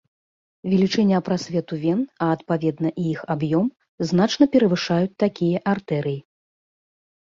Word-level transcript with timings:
Велічыня 0.69 1.19
прасвету 1.27 1.73
вен, 1.83 2.01
а 2.25 2.31
адпаведна 2.37 2.89
і 3.03 3.07
іх 3.13 3.21
аб'ём, 3.37 3.65
значна 4.09 4.53
перавышаюць 4.57 5.17
такія 5.25 5.67
артэрый. 5.77 6.23